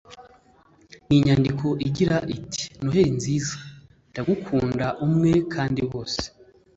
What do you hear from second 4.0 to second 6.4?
ndagukunda umwe kandi bose